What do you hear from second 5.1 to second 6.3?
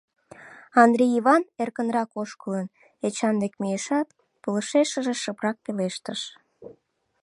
шыпрак пелештыш: